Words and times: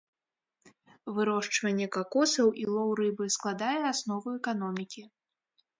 Вырошчванне 1.17 1.87
какосаў 1.97 2.47
і 2.63 2.67
лоў 2.73 2.89
рыбы 3.03 3.25
складае 3.39 3.79
аснову 3.95 4.27
эканомікі. 4.41 5.01